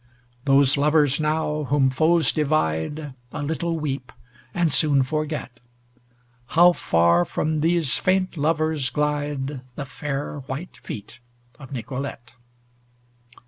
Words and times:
Those 0.45 0.77
lovers 0.77 1.19
now, 1.19 1.65
whom 1.65 1.87
foes 1.91 2.31
divide 2.31 3.13
A 3.31 3.43
little 3.43 3.79
weep, 3.79 4.11
and 4.51 4.71
soon 4.71 5.03
forget. 5.03 5.59
How 6.57 6.73
far 6.73 7.23
from 7.23 7.59
these 7.59 7.97
faint 7.99 8.35
lovers 8.35 8.89
glide 8.89 9.61
The 9.75 9.85
fair 9.85 10.39
white 10.47 10.75
feet 10.77 11.19
of 11.59 11.71
Nicolete. 11.71 12.31